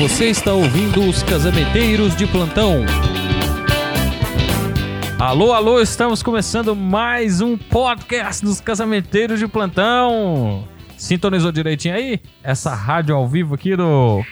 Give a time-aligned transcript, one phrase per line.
[0.00, 2.86] Você está ouvindo os Casamenteiros de Plantão.
[5.18, 10.66] Alô, alô, estamos começando mais um podcast dos Casamenteiros de Plantão.
[10.96, 12.18] Sintonizou direitinho aí?
[12.42, 14.24] Essa rádio ao vivo aqui do.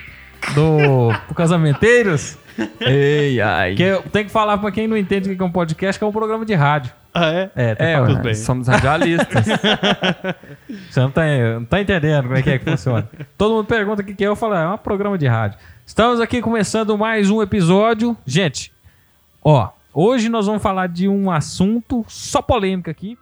[0.55, 2.35] do, do Casamenteiros?
[2.81, 3.75] Ei, ai.
[3.75, 6.03] Que eu tenho que falar pra quem não entende o que é um podcast, que
[6.03, 6.91] é um programa de rádio.
[7.13, 7.51] Ah, é?
[7.55, 8.35] É, tem É, tudo bem.
[8.35, 9.45] somos radialistas.
[10.89, 11.21] Você não tá,
[11.55, 13.09] não tá entendendo como é que é que funciona.
[13.37, 15.57] Todo mundo pergunta o que que é, eu falo, é um programa de rádio.
[15.85, 18.15] Estamos aqui começando mais um episódio.
[18.25, 18.71] Gente,
[19.43, 23.17] ó, hoje nós vamos falar de um assunto só polêmica aqui.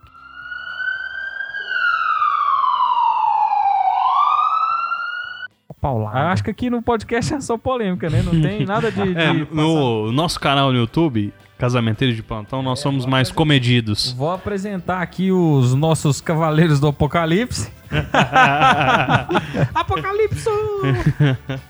[5.79, 6.19] Paulada.
[6.19, 8.23] Eu acho que aqui no podcast é só polêmica, né?
[8.23, 9.01] Não tem nada de.
[9.13, 14.11] de É, no nosso canal no YouTube, Casamenteiro de Plantão, nós somos mais comedidos.
[14.13, 17.71] Vou apresentar aqui os nossos cavaleiros do Apocalipse.
[19.73, 20.49] Apocalipse!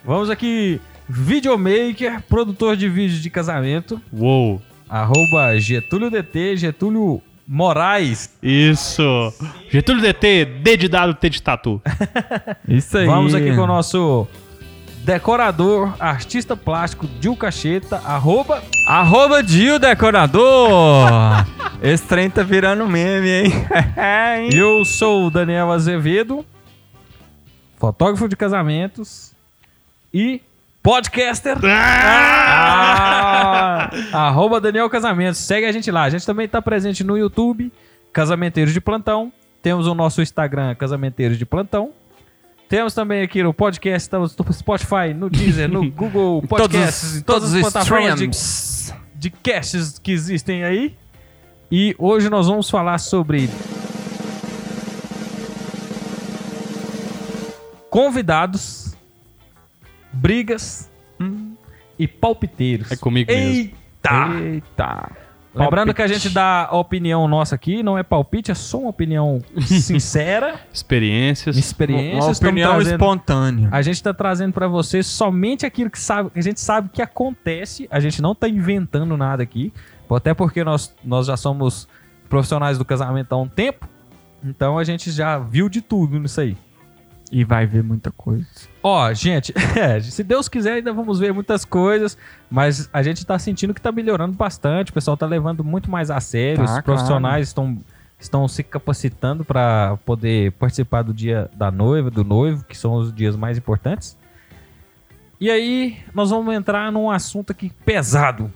[0.04, 4.62] Vamos aqui, videomaker, produtor de vídeos de casamento, Uou!
[4.90, 8.30] arroba Getúlio DT, Getúlio Moraes.
[8.44, 9.34] Isso!
[9.70, 11.82] Getúlio DT, D de dado, T de tatu.
[12.68, 13.06] Isso aí.
[13.06, 14.28] Vamos aqui com o nosso
[15.08, 18.62] decorador, artista plástico, Dil Cacheta, arroba...
[18.86, 21.10] Arroba Dio Decorador.
[21.82, 23.54] Esse trem tá virando meme, hein?
[23.96, 24.50] Hein?
[24.54, 26.46] Eu sou o Daniel Azevedo,
[27.78, 29.32] fotógrafo de casamentos
[30.14, 30.42] e
[30.84, 31.58] podcaster.
[31.64, 32.70] Ah!
[34.12, 35.40] Arroba Daniel Casamentos.
[35.40, 36.04] Segue a gente lá.
[36.04, 37.72] A gente também está presente no YouTube,
[38.12, 39.32] Casamenteiros de Plantão.
[39.62, 41.94] Temos o nosso Instagram, Casamenteiros de Plantão.
[42.70, 47.54] Temos também aqui no podcast, estamos no Spotify, no Deezer, no Google Podcasts, em todas
[47.54, 48.94] as plataformas de, streams.
[49.16, 50.96] de casts que existem aí.
[51.72, 53.50] E hoje nós vamos falar sobre
[57.90, 58.96] convidados,
[60.12, 60.90] brigas
[61.98, 62.92] e palpiteiros.
[62.92, 63.50] É comigo mesmo.
[63.50, 64.42] Eita!
[64.42, 65.27] Eita.
[65.58, 68.90] Lembrando que a gente dá a opinião nossa aqui, não é palpite, é só uma
[68.90, 71.58] opinião sincera, Experiências.
[71.58, 72.22] experiência.
[72.24, 73.70] Uma opinião trazendo- espontânea.
[73.72, 77.02] A gente está trazendo para vocês somente aquilo que, sabe, que a gente sabe que
[77.02, 77.88] acontece.
[77.92, 79.74] A gente não tá inventando nada aqui.
[80.10, 81.88] Até porque nós, nós já somos
[82.30, 83.88] profissionais do casamento há um tempo.
[84.44, 86.56] Então a gente já viu de tudo nisso aí.
[87.32, 88.46] E vai ver muita coisa.
[88.82, 92.18] Ó, gente, é, se Deus quiser, ainda vamos ver muitas coisas,
[92.50, 96.10] mas a gente tá sentindo que tá melhorando bastante, o pessoal tá levando muito mais
[96.10, 97.78] a sério, Tá, os profissionais estão,
[98.18, 103.14] estão se capacitando para poder participar do dia da noiva, do noivo, que são os
[103.14, 104.18] dias mais importantes.
[105.40, 108.52] E aí, nós vamos entrar num assunto aqui pesado.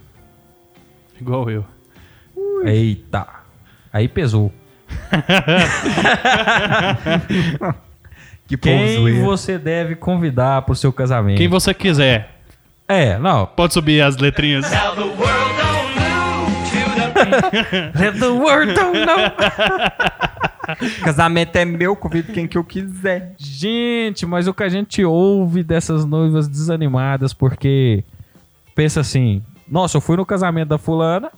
[1.19, 1.65] Igual eu.
[2.63, 3.27] Eita,
[3.91, 4.51] aí pesou.
[8.57, 11.37] Que Quem você deve convidar pro seu casamento?
[11.37, 12.39] Quem você quiser.
[12.87, 14.69] É, não, Pode subir as letrinhas.
[17.95, 19.17] Let the world don't know.
[21.03, 23.33] Casamento é meu, convido quem que eu quiser.
[23.37, 28.03] Gente, mas o que a gente ouve dessas noivas desanimadas, porque
[28.75, 31.31] pensa assim: nossa, eu fui no casamento da fulana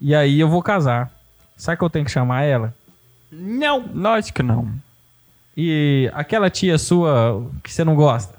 [0.00, 1.10] e aí eu vou casar.
[1.56, 2.74] Sabe que eu tenho que chamar ela?
[3.30, 3.84] Não.
[3.94, 4.72] Lógico que não.
[5.56, 8.34] E aquela tia sua que você não gosta?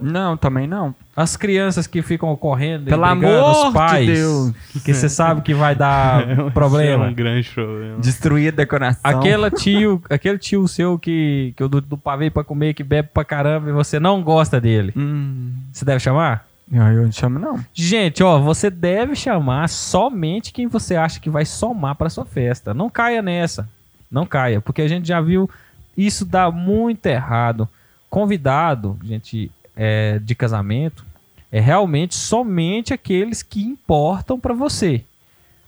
[0.00, 0.94] Não, também não.
[1.14, 4.52] As crianças que ficam correndo e Pelo brigando, amor os pais, de Deus.
[4.84, 7.06] que você sabe que vai dar É problema.
[7.08, 7.98] um grande problema.
[7.98, 9.00] Destruir a decoração.
[9.02, 13.08] Aquela tio, aquele tio seu que, que eu do, do pavê pra comer, que bebe
[13.12, 14.92] pra caramba e você não gosta dele.
[14.96, 15.52] Hum.
[15.72, 16.46] Você deve chamar?
[16.70, 17.58] Não, eu não chamo, não.
[17.74, 22.72] Gente, ó, você deve chamar somente quem você acha que vai somar pra sua festa.
[22.74, 23.68] Não caia nessa.
[24.10, 25.50] Não caia, porque a gente já viu
[25.96, 27.68] isso dá muito errado.
[28.10, 31.04] Convidado, gente, é, de casamento,
[31.50, 35.02] é realmente somente aqueles que importam pra você.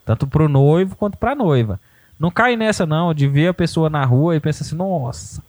[0.05, 1.81] Tanto pro noivo quanto pra noiva.
[2.19, 5.43] Não cai nessa não, de ver a pessoa na rua e pensar assim, nossa,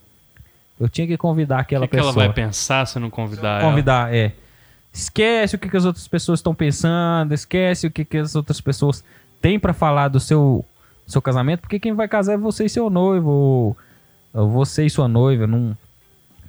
[0.79, 3.61] eu tinha que convidar O aquela que, que ela pessoa vai pensar se não convidar
[3.61, 4.33] convidar, é.
[4.91, 8.59] Esquece o que, que as outras pessoas estão pensando, esquece o que, que as outras
[8.59, 9.03] pessoas
[9.41, 10.65] têm pra falar do seu,
[11.05, 13.77] seu casamento, porque quem vai casar é você e seu noivo,
[14.33, 15.45] você e sua noiva.
[15.47, 15.77] Não,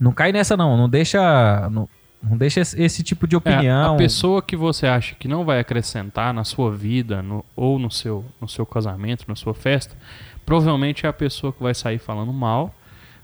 [0.01, 0.77] não cai nessa, não.
[0.77, 1.69] Não deixa.
[1.71, 1.89] Não,
[2.23, 3.95] não deixa esse, tipo de É, opinião.
[3.95, 7.91] a pessoa que você acha que não vai acrescentar na sua vida no- ou no
[7.91, 9.97] seu, no seu casamento, na sua festa,
[10.45, 12.75] provavelmente é a pessoa que vai sair falando mal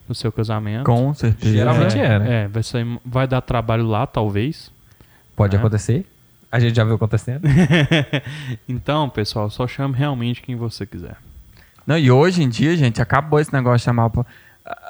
[0.09, 0.85] no seu casamento.
[0.87, 1.53] Com certeza.
[1.55, 2.45] Geralmente é, né?
[2.45, 4.71] É, vai, sair, vai dar trabalho lá, talvez.
[5.35, 5.59] Pode É.
[5.59, 6.07] acontecer.
[6.51, 7.43] A gente já viu acontecendo.
[8.69, 11.17] então, pessoal, só chame realmente quem você quiser.
[11.87, 14.11] Não, e hoje em dia, gente, acabou esse negócio de chamar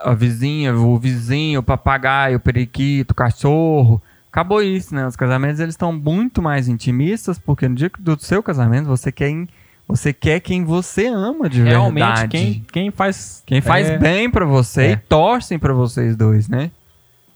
[0.04, 4.00] a, vizinha, o vizinho, o papagaio, o periquito, o cachorro.
[4.30, 5.06] acabou isso, né?
[5.06, 9.30] Os casamentos eles estão muito mais intimistas, porque no dia do seu casamento você quer,
[9.30, 9.48] em-
[9.88, 12.28] você quer quem você ama de Realmente, verdade.
[12.28, 13.42] quem, quem faz.
[13.46, 14.90] Quem faz é, bem pra você É.
[14.92, 16.70] e torcem pra vocês dois, né?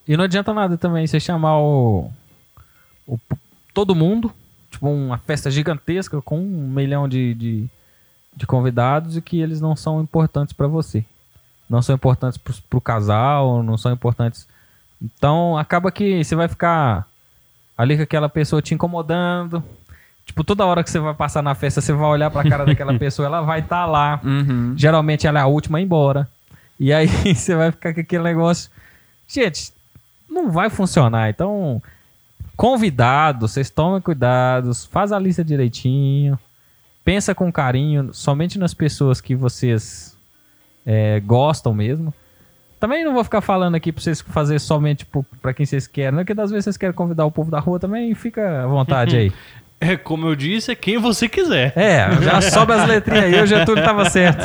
[0.07, 2.11] E não adianta nada também você chamar o,
[3.07, 3.19] o-
[3.73, 4.33] todo mundo,
[4.71, 7.67] tipo uma festa gigantesca com um milhão de, de,
[8.37, 11.05] de convidados e que eles não são importantes pra você.
[11.71, 14.49] Não são importantes pro, pro casal, não são importantes.
[15.01, 17.07] Então acaba que você vai ficar
[17.79, 19.63] ali com aquela pessoa te incomodando.
[20.27, 22.93] Tipo, toda hora que você vai passar na festa, você vai olhar pra cara daquela
[22.99, 24.21] pessoa, ela vai estar lá.
[24.25, 24.75] Uhum.
[24.77, 26.29] Geralmente ela é a última a ir embora.
[26.79, 28.69] E aí você vai ficar com aquele negócio.
[29.29, 29.73] Gente,
[30.29, 31.31] não vai funcionar.
[31.31, 31.81] Então,
[32.57, 36.39] convidados, vocês tomem cuidados, faz a lista direitinho,
[37.05, 40.17] pensa com carinho somente nas pessoas que vocês
[40.85, 42.13] é, gostam mesmo.
[42.79, 45.07] Também não vou ficar falando aqui pra vocês fazer somente
[45.43, 46.23] pra quem vocês querem, né?
[46.23, 49.33] Porque das vezes vocês querem convidar o povo da rua também, fica à vontade aí.
[49.83, 51.73] É como eu disse, é quem você quiser.
[51.75, 54.45] É, já sobe as letrinhas aí, o Getúlio tava certo.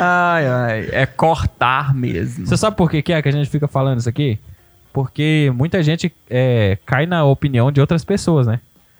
[0.00, 0.88] Ai, ai.
[0.90, 2.46] É cortar mesmo.
[2.46, 4.38] Você sabe por que, que é que a gente fica falando isso aqui?
[4.90, 8.58] Porque muita gente é, cai na opinião de outras pessoas, né?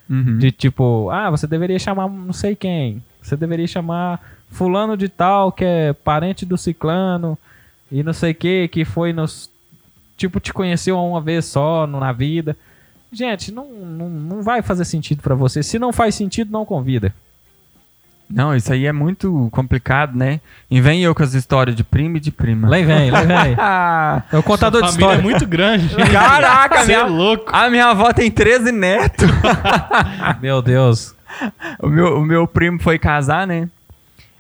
[0.09, 0.37] Uhum.
[0.37, 3.03] De tipo, ah, você deveria chamar não sei quem.
[3.23, 4.21] Você deveria chamar
[4.51, 7.39] fulano de tal, que é parente do ciclano,
[7.91, 9.51] e não sei que, que foi nos.
[10.17, 12.57] Tipo, te conheceu uma vez só no- na vida.
[13.13, 15.63] Gente, não, não, não vai fazer sentido pra você.
[15.63, 17.15] Se não faz sentido, não convida.
[18.29, 20.41] Não, isso aí é muito complicado, né?
[20.69, 22.69] E vem eu com as histórias de prima e de prima.
[22.69, 23.55] Lá vem, lá vem.
[24.33, 25.21] É o contador de Família história.
[25.21, 25.95] é muito grande.
[26.11, 27.45] Caraca, Você é minha, louco.
[27.55, 29.29] a minha avó tem 13 netos.
[30.43, 31.15] Meu Deus.
[31.81, 33.69] O meu, o meu primo foi casar, né?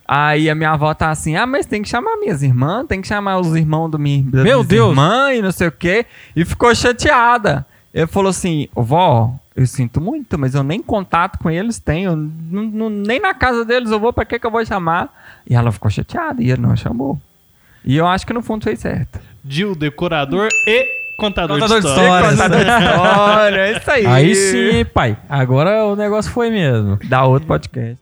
[0.08, 3.08] Aí a minha avó tá assim, ah, mas tem que chamar minhas irmãs, tem que
[3.08, 4.90] chamar os irmãos do minha, das Meu Deus!
[4.90, 6.06] irmãs e não sei o quê.
[6.34, 7.66] E ficou chateada.
[7.92, 12.14] Ele falou assim, vó, eu sinto muito, mas eu nem contato com eles tenho.
[12.14, 15.08] não- não- nem na casa deles eu vou, pra que que eu vou chamar?
[15.48, 17.18] E ela ficou chateada e ele não chamou.
[17.84, 19.18] E eu acho que no fundo fez certo.
[19.48, 20.86] Gil, decorador e
[21.18, 22.10] contador, Contador de de história.
[22.10, 22.30] história.
[22.30, 24.06] Contador de história, é isso aí.
[24.06, 25.16] Aí sim, pai.
[25.28, 26.98] Agora o negócio foi mesmo.
[27.08, 27.96] Dá outro podcast.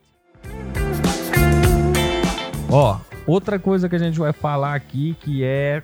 [2.75, 5.81] Ó, outra coisa que a gente vai falar aqui que é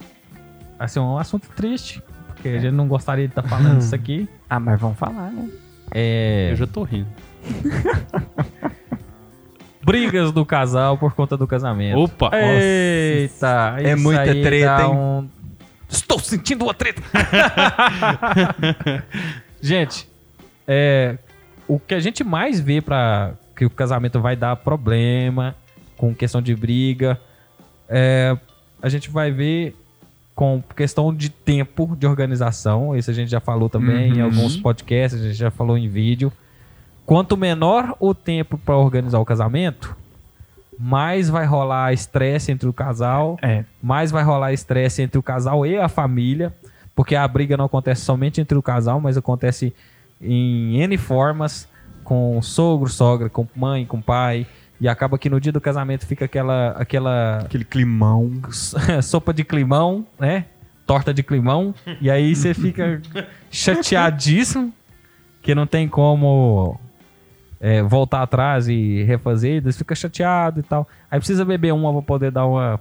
[0.78, 4.28] assim, um assunto triste, porque a gente não gostaria de estar falando isso aqui.
[4.52, 5.48] Ah, mas vamos falar, né?
[5.94, 7.06] É Eu já tô rindo.
[9.81, 12.00] brigas do casal por conta do casamento.
[12.00, 12.31] Opa!
[12.34, 14.90] Eita, É isso muita aí treta, dá hein?
[14.92, 15.28] um-
[15.88, 17.00] Estou sentindo uma treta.
[19.60, 20.08] gente,
[20.66, 21.19] é,
[21.66, 25.54] o que a gente mais vê para que o casamento vai dar problema
[26.00, 27.20] com questão de briga,
[27.87, 28.35] é,
[28.81, 29.76] a gente vai ver
[30.35, 32.97] com questão de tempo de organização.
[32.97, 34.25] Isso a gente já falou também em Uhum.
[34.25, 36.32] alguns podcasts, a gente já falou em vídeo.
[37.05, 39.94] Quanto menor o tempo para organizar o casamento,
[40.79, 43.67] mais vai rolar estresse entre o casal, É.
[43.82, 46.55] mais vai rolar estresse entre o casal e a família,
[46.97, 49.75] porque a briga não acontece somente entre o casal, mas acontece
[50.23, 51.69] em N formas,
[52.02, 54.47] com sogro, sogra, com mãe, com pai,
[54.80, 58.40] e acaba que no dia do casamento fica aquela aquela Aquele climão.
[59.02, 60.46] sopa de climão, né?
[60.87, 63.00] Torta de climão, e aí você fica
[63.49, 64.75] chateadíssimo,
[65.40, 66.80] que não tem como
[67.60, 70.88] é, voltar atrás e refazer, você fica chateado e tal.
[71.08, 72.80] Aí precisa beber uma pra poder dar uma,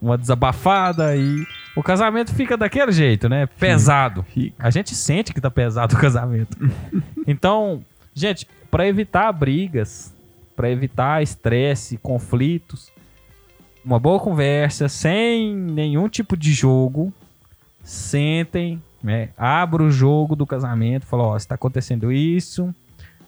[0.00, 3.46] uma desabafada e o casamento fica daquele jeito, né?
[3.46, 4.24] Pesado.
[4.58, 6.56] A gente sente que tá pesado o casamento.
[7.26, 7.82] então,
[8.14, 10.14] gente, pra evitar brigas,
[10.56, 12.90] pra evitar estresse, conflitos,
[13.84, 17.12] uma boa conversa, sem nenhum tipo de jogo,
[17.82, 19.28] sentem, né?
[19.36, 22.74] Abra o jogo do casamento, fala, ó, está acontecendo isso,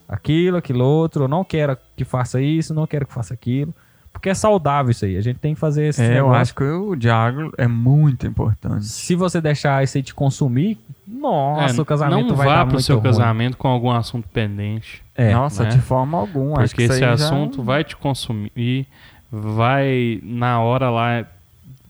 [0.09, 3.73] aquilo, aquilo outro, eu não quero que faça isso, não quero que faça aquilo,
[4.13, 5.17] porque é saudável isso aí.
[5.17, 6.41] A gente tem que fazer esse É, eu negócio.
[6.41, 8.85] acho que o diálogo é muito importante.
[8.87, 10.77] Se você deixar isso aí te consumir,
[11.11, 13.05] nossa, É, o casamento não vai vá dar pro muito seu ruim.
[13.05, 15.03] casamento com algum assunto pendente.
[15.15, 15.71] É, Nossa, né?
[15.71, 16.57] de forma alguma.
[16.59, 18.87] Porque esse aí já- assunto vai te consumir,
[19.31, 21.25] vai na hora lá,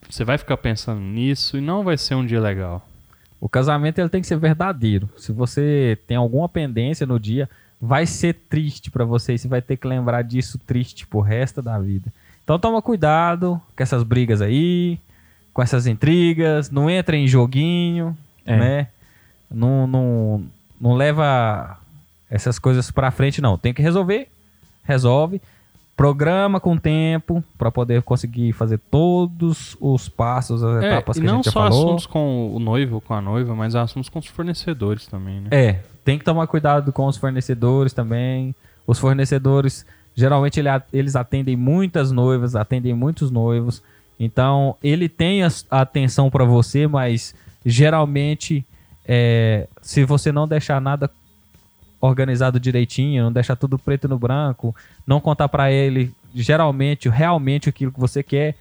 [0.09, 2.85] você vai ficar pensando nisso e não vai ser um dia legal.
[3.39, 5.09] O casamento ele tem que ser verdadeiro.
[5.17, 7.49] Se você tem alguma pendência no dia,
[7.81, 11.61] vai ser triste pra você e você vai ter que lembrar disso triste pro resto
[11.61, 12.11] da vida.
[12.43, 14.99] Então toma cuidado com essas brigas aí,
[15.53, 18.57] com essas intrigas, não entra em joguinho, É.
[18.57, 18.87] né?
[19.51, 20.43] Não, não,
[20.79, 21.77] não leva
[22.29, 23.57] essas coisas pra frente não.
[23.57, 24.27] Tem que resolver,
[24.83, 25.41] resolve.
[25.97, 31.27] programa com tempo pra poder conseguir fazer todos os passos, as É, etapas que a
[31.29, 31.87] não gente já só falou.
[31.87, 35.47] assuntos com o noivo, com a noiva, mas assuntos com os fornecedores também, né?
[35.51, 38.55] É, tem que tomar cuidado com os fornecedores também.
[38.87, 43.83] Os fornecedores, geralmente ele eles atendem muitas noivas, atendem muitos noivos.
[44.17, 48.65] Então, ele tem a atenção para você, mas geralmente,
[49.11, 51.09] é, se você não deixar nada
[51.99, 54.75] organizado direitinho, não deixar tudo preto no branco,
[55.05, 58.55] não contar para ele geralmente, realmente aquilo que você quer,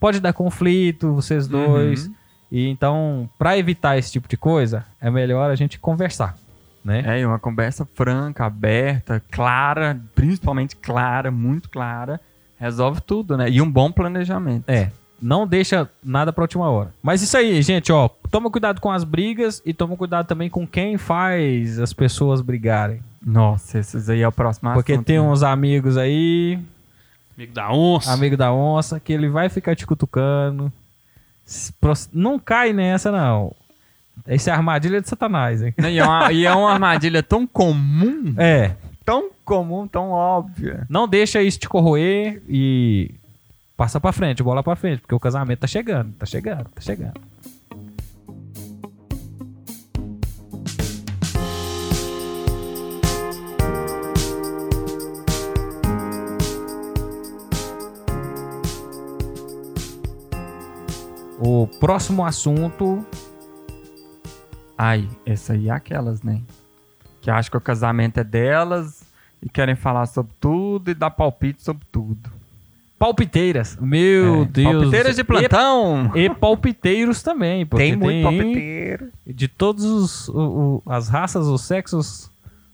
[0.00, 2.10] pode dar conflito, vocês dois.
[2.50, 6.36] E então, para evitar esse tipo de coisa, é melhor a gente conversar,
[6.84, 7.20] né?
[7.20, 12.20] É, uma conversa franca, aberta, clara, principalmente clara, muito clara,
[12.58, 13.48] resolve tudo, né?
[13.48, 14.68] E um bom planejamento.
[14.68, 14.90] É,
[15.22, 16.92] não deixa nada pra última hora.
[17.02, 20.66] Mas isso aí, gente, ó, toma cuidado com as brigas e toma cuidado também com
[20.66, 23.00] quem faz as pessoas brigarem.
[23.24, 25.22] Nossa, esses aí é o próximo Porque assunto, tem né?
[25.24, 26.58] uns amigos aí,
[27.36, 28.12] Amigo da onça.
[28.12, 30.72] amigo da onça, que ele vai ficar te cutucando.
[32.12, 33.54] Não cai nessa, não.
[34.26, 35.74] Essa é a armadilha de Satanás, hein?
[35.78, 38.72] E é, uma, e é uma armadilha tão comum, É,
[39.04, 40.86] tão comum, tão óbvia.
[40.88, 43.14] não deixa isso te corroer e
[43.82, 47.20] passa pra frente, bola pra frente, porque o casamento tá chegando, tá chegando, tá chegando.
[61.40, 63.04] O próximo assunto
[64.78, 66.40] Ai, essa aí é aquelas, né?
[67.20, 69.02] Que acham que o casamento é delas
[69.42, 72.41] e querem falar sobre tudo e dar palpite sobre tudo.
[73.02, 73.76] Palpiteiras.
[73.80, 74.72] Meu É, Deus.
[74.72, 76.12] Palpiteiras de plantão.
[76.14, 79.08] E, e palpiteiros também, porque Tem muito tem palpiteiro.
[79.26, 80.30] de todas
[80.86, 82.30] as raças, os sexos,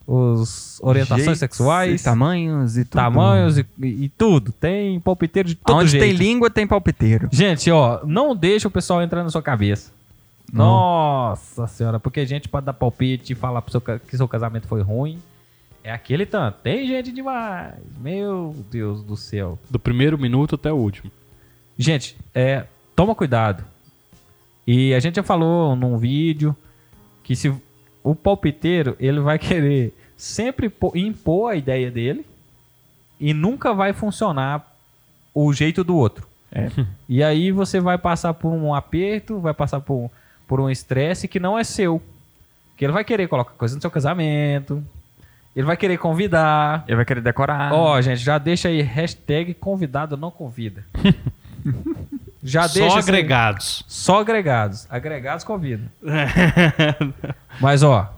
[0.07, 2.93] os orientações Jeitos sexuais, e tamanhos e tudo.
[2.95, 4.53] tamanhos e, e tudo.
[4.53, 6.03] Tem palpiteiro de todo Onde jeito.
[6.03, 7.29] tem língua, tem palpiteiro.
[7.33, 9.91] Gente, ó, não deixa o pessoal entrar na sua cabeça.
[10.53, 10.65] Não.
[10.67, 14.83] Nossa senhora, porque gente pode dar palpite e falar pro seu que seu casamento foi
[14.83, 15.19] ruim.
[15.83, 16.59] É aquele tanto.
[16.63, 17.75] Tem gente demais.
[18.01, 19.59] Meu Deus do céu.
[19.71, 21.11] Do primeiro minuto até o último.
[21.79, 23.65] Gente, é, toma cuidado.
[24.67, 26.55] E a gente já falou num vídeo
[27.23, 27.53] que se
[28.03, 32.27] o palpiteiro ele vai querer sempre po- impor a ideia dele
[33.21, 34.77] e nunca vai funcionar
[35.35, 36.27] o jeito do outro.
[36.53, 36.69] É.
[37.09, 40.11] E aí você vai passar por um aperto, vai passar por,
[40.47, 42.03] por um estresse que não é seu.
[42.77, 44.85] Que ele vai querer colocar coisa no seu casamento.
[45.59, 46.85] Ele vai querer convidar.
[46.87, 47.73] Ele vai querer decorar.
[47.73, 50.85] Ó, gente, já deixa aí hashtag convidado não convida.
[52.41, 53.85] já Só deixa esse- agregados.
[53.89, 54.87] Só agregados.
[54.89, 55.89] Agregados convidam.
[57.61, 58.09] Mas, ó,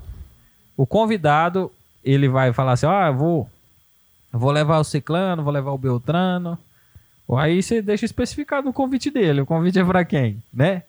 [0.77, 1.73] o convidado,
[2.05, 3.51] ele vai falar assim, ó, eu vou,
[4.35, 6.59] eu vou levar o ciclano, vou levar o beltrano.
[7.39, 9.41] Aí você deixa especificado no convite dele.
[9.41, 10.83] O convite é pra quem, né?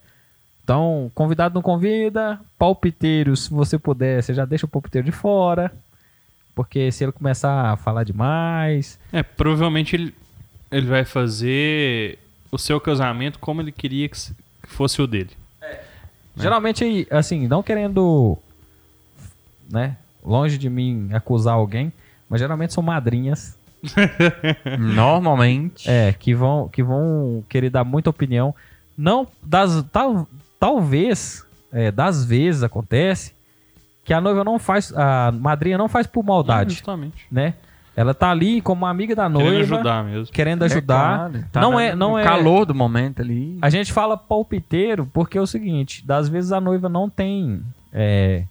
[0.65, 2.41] Então, convidado não convida.
[2.59, 5.71] Palpiteiro, se você puder, você já deixa o palpiteiro de fora.
[6.55, 8.99] Porque se ele começar a falar demais...
[9.11, 10.15] É, provavelmente ele,
[10.71, 12.19] ele vai fazer
[12.51, 15.31] o seu casamento como ele queria que se- que fosse o dele.
[16.35, 18.37] Geralmente, assim, não querendo,
[19.69, 21.91] né, longe de mim acusar alguém,
[22.29, 23.57] mas geralmente são madrinhas,
[24.79, 25.89] Normalmente.
[25.89, 28.53] é, que vão, que vão querer dar muita opinião.
[28.97, 30.27] Não, das, tal,
[30.59, 33.33] talvez, é, das vezes acontece
[34.03, 37.25] que a noiva não faz, a madrinha não faz por É, maldade, justamente.
[37.31, 37.53] né?
[37.95, 40.33] Ela tá ali como amiga da noiva, Querendo ajudar mesmo.
[40.33, 41.17] querendo ajudar.
[41.29, 42.23] claro, tá não na- é, não no é.
[42.23, 43.57] calor do momento ali.
[43.61, 48.45] A gente fala palpiteiro porque é o seguinte, das vezes a noiva não tem, é,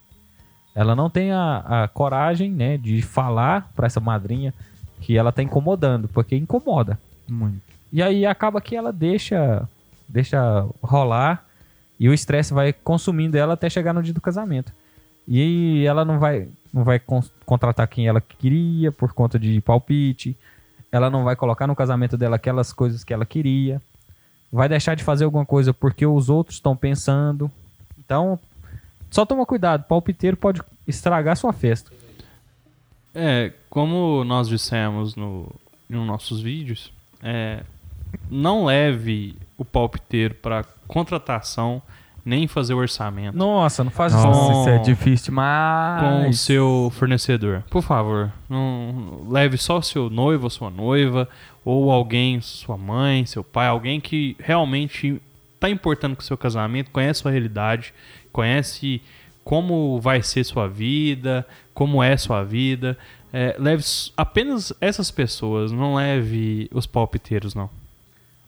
[0.75, 4.53] ela não tem a, a coragem, né, de falar pra essa madrinha
[5.01, 6.99] que ela tá incomodando, porque incomoda.
[7.27, 7.61] Muito.
[7.91, 9.67] E aí acaba que ela deixa,
[10.07, 11.45] deixa rolar
[11.99, 14.71] e o estresse vai consumindo ela até chegar no dia do casamento.
[15.33, 20.37] E ela não vai, não vai con- contratar quem ela queria por conta de palpite.
[20.91, 23.81] Ela não vai colocar no casamento dela aquelas coisas que ela queria.
[24.51, 27.49] Vai deixar de fazer alguma coisa porque os outros estão pensando.
[27.97, 28.41] Então,
[29.09, 29.85] só toma cuidado.
[29.85, 31.93] Palpiteiro pode estragar sua festa.
[33.15, 35.49] É, como nós dissemos no,
[35.89, 37.63] um nossos vídeos, é,
[38.29, 41.81] não leve o palpiteiro para contratação
[42.25, 44.23] nem fazer o orçamento Nossa, não faz isso.
[44.23, 44.61] Nossa, não.
[44.61, 46.41] isso é difícil com o demais.
[46.41, 47.63] seu fornecedor.
[47.71, 51.29] Por favor, não leve só o seu noivo ou sua noiva,
[51.65, 55.21] ou alguém, sua mãe, seu pai, alguém que realmente
[55.55, 57.93] está importando com o seu casamento, conhece sua realidade,
[58.33, 59.03] conhece
[59.45, 62.97] como vai ser sua vida, como é sua vida.
[63.33, 63.85] É, leve
[64.17, 67.71] apenas essas pessoas, não leve os palpiteiros, não.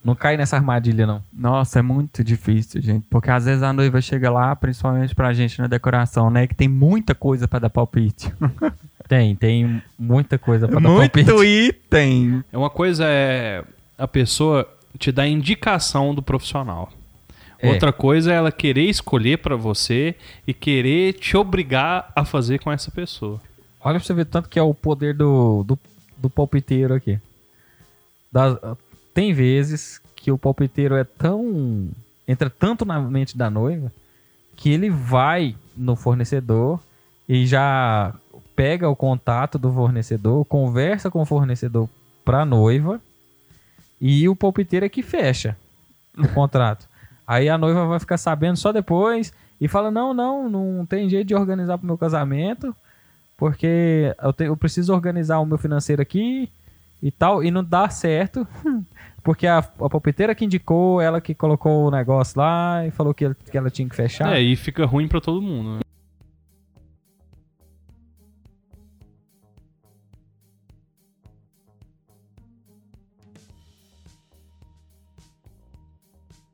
[0.05, 1.23] Não cai nessa armadilha, não.
[1.33, 3.05] Nossa, é muito difícil, gente.
[3.09, 6.47] Porque às vezes a noiva chega lá, principalmente pra gente na decoração, né?
[6.47, 8.33] Que tem muita coisa pra dar palpite.
[9.09, 11.27] Tem, tem muita coisa pra dar palpite.
[11.31, 12.43] Muito item.
[12.51, 13.63] É Uma coisa é
[13.99, 14.67] a pessoa
[14.99, 16.91] te dar indicação do profissional.
[17.59, 17.69] É.
[17.69, 20.15] Outra coisa é ela querer escolher pra você
[20.47, 23.39] e querer te obrigar a fazer com essa pessoa.
[23.85, 25.79] Olha pra você ver tanto que é o poder do, do,
[26.17, 27.19] do palpiteiro aqui.
[28.33, 28.57] Das-
[29.15, 31.89] tem vezes que o palpiteiro é tão.
[32.27, 33.93] entra tanto na mente da noiva
[34.57, 36.81] que ele vai no fornecedor
[37.29, 38.15] e já
[38.55, 41.89] pega o contato do fornecedor, conversa com o fornecedor
[42.25, 43.01] pra noiva
[44.01, 45.57] e o palpiteiro é que fecha
[46.17, 46.87] o contrato.
[47.27, 51.29] Aí a noiva vai ficar sabendo só depois e fala: Não, não, não tem jeito
[51.29, 52.75] de organizar pro meu casamento
[53.37, 56.49] porque eu, te- eu preciso organizar o meu financeiro aqui
[57.03, 58.47] e tal, e não dá certo,
[59.23, 63.25] porque a, a palpiteira que indicou, ela que colocou o negócio lá e falou que,
[63.25, 64.33] ele- que ela tinha que fechar.
[64.37, 65.77] É, e fica ruim pra todo mundo.
[65.77, 65.81] Né?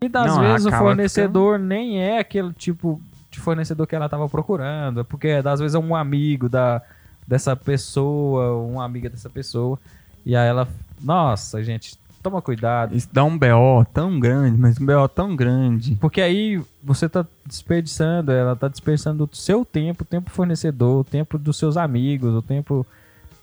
[0.00, 4.28] E das Não, vezes o fornecedor nem é aquele tipo de fornecedor que ela estava
[4.28, 6.80] procurando, porque das vezes é um amigo da,
[7.26, 9.78] dessa pessoa, uma amiga dessa pessoa,
[10.25, 10.68] e aí ela,
[11.00, 11.96] nossa, gente,
[12.28, 15.97] toma cuidado, Isso dá um BO tão grande, mas um BO tão grande.
[15.97, 21.04] Porque aí você tá desperdiçando, ela tá desperdiçando o seu tempo, o tempo fornecedor, o
[21.04, 22.87] tempo dos seus amigos, o tempo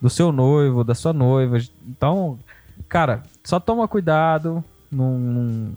[0.01, 1.57] do seu noivo, da sua noiva.
[1.87, 2.37] Então,
[2.87, 5.71] cara, só toma cuidado, não, não,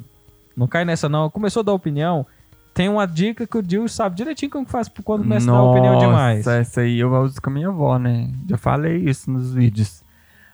[0.57, 1.31] não cai nessa não.
[1.31, 2.27] Começou a dar opinião,
[2.75, 5.63] tem uma dica que o Dil sabe direitinho como que faz quando começa a dar
[5.63, 6.39] opinião demais.
[6.39, 8.31] Nossa, essa aí eu uso com a minha avó, né?
[8.49, 10.03] Já falei isso nos vídeos.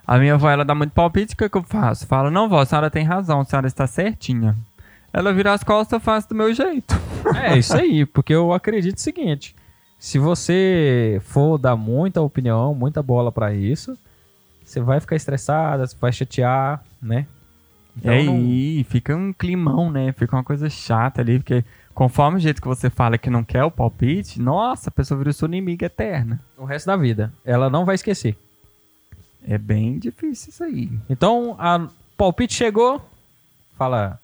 [0.06, 2.06] A minha avó, ela dá muito palpite, o que, que eu faço?
[2.06, 4.54] Falo, não, vó, a senhora tem razão, a senhora está certinha.
[5.12, 6.94] Ela vira as costas, eu faço do meu jeito.
[7.42, 9.56] É isso aí, porque eu acredito o seguinte:
[9.99, 13.97] se você for dar muita opinião, muita bola pra isso,
[14.62, 17.26] você vai ficar estressada, você vai chatear, né?
[18.02, 20.12] e aí, fica um climão, né?
[20.12, 21.64] Fica uma coisa chata ali, porque
[21.95, 25.32] conforme o jeito que você fala que não quer o palpite, nossa, a pessoa vira
[25.32, 26.40] sua inimiga eterna.
[26.58, 28.36] o resto da vida, ela não vai esquecer.
[29.47, 30.91] É bem difícil isso aí.
[31.09, 33.04] Então, a palpite chegou,
[33.76, 34.19] fala: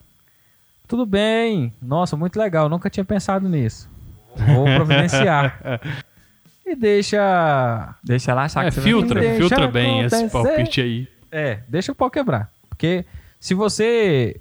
[0.89, 3.89] tudo bem, nossa, muito legal, nunca tinha pensado nisso.
[4.37, 5.81] Vou providenciar.
[6.67, 11.09] e deixa Deixa ela achar É, que você filtra, deixa filtra bem esse palpite aí.
[11.31, 12.51] É, deixa o pau quebrar.
[12.69, 13.05] Porque
[13.39, 14.41] se você.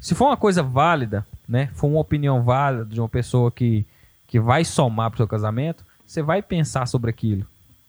[0.00, 1.70] Se for uma coisa válida, né?
[1.74, 3.86] For uma opinião válida de uma pessoa que,
[4.26, 7.46] que vai somar pro seu casamento, você vai pensar sobre aquilo,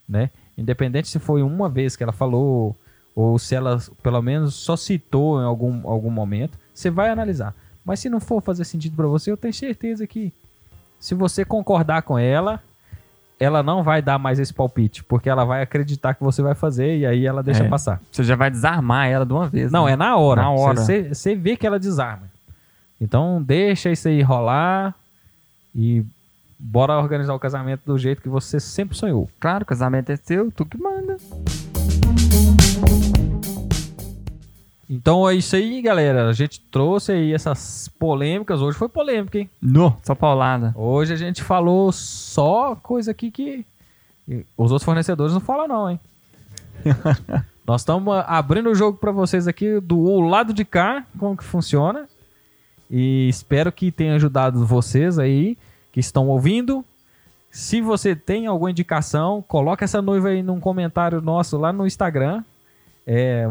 [0.08, 0.30] né?
[0.58, 2.76] Independente se foi uma vez que ela falou,
[3.16, 7.54] ou se ela pelo menos só citou em algum, algum momento, você vai analisar.
[7.86, 10.34] Mas se não for fazer sentido pra você, eu tenho certeza que
[11.00, 12.62] se você concordar com ela,
[13.40, 16.98] ela não vai dar mais esse palpite, porque ela vai acreditar que você vai fazer
[16.98, 17.70] e aí ela deixa É.
[17.70, 18.02] passar.
[18.12, 19.72] Você já vai desarmar ela de uma vez.
[19.72, 19.92] Não, né?
[19.92, 20.42] é na hora.
[20.42, 20.82] Na hora.
[20.82, 22.24] Você, você vê que ela desarma.
[23.00, 24.96] Então deixa isso aí rolar
[25.76, 26.04] e
[26.60, 29.30] bora organizar o casamento do jeito que você sempre sonhou.
[29.40, 31.18] Claro, o casamento é seu, tu que manda.
[34.90, 36.30] Então é isso aí, galera.
[36.30, 38.62] A gente trouxe aí essas polêmicas.
[38.62, 39.50] Hoje foi polêmica, hein?
[39.62, 40.74] No, só paulada.
[40.76, 43.66] Hoje a gente falou só coisa aqui que
[44.58, 46.00] os outros fornecedores não falam não, hein?
[47.68, 52.08] Nós estamos abrindo o jogo para vocês aqui do lado de cá, como que funciona.
[52.90, 55.58] E espero que tenha ajudado vocês aí
[55.98, 56.86] que estão ouvindo.
[57.50, 62.44] Se você tem alguma indicação, coloca essa noiva aí num comentário nosso lá no Instagram.
[63.06, 63.50] É,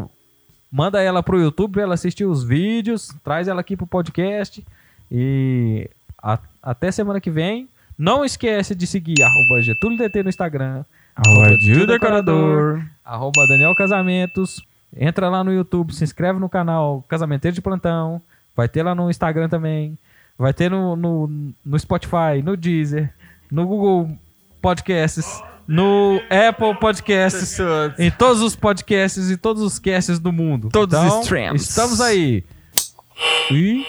[0.71, 4.65] manda ela pro YouTube pra ela assistir os vídeos, traz ela aqui pro podcast.
[5.11, 5.89] E
[6.23, 7.67] a- até semana que vem.
[7.97, 11.49] Não esquece de seguir arroba Getúlio DT no Instagram, Arroba.
[11.87, 12.81] Decorador.
[13.03, 14.61] arroba Daniel Casamentos.
[14.95, 18.21] Entra lá no YouTube, se inscreve no canal Casamenteiro de Plantão.
[18.55, 19.97] Vai ter lá no Instagram também.
[20.37, 21.29] Vai ter no, no,
[21.65, 23.11] no Spotify, no Deezer,
[23.51, 24.11] no Google
[24.61, 27.57] Podcasts, no Apple Podcasts,
[27.97, 30.69] em todos os podcasts e todos os casts do mundo.
[30.71, 31.69] Todos os Então, streams.
[31.69, 32.43] Estamos aí.
[33.51, 33.83] E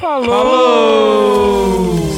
[0.00, 0.26] falou!
[0.26, 2.11] Falou!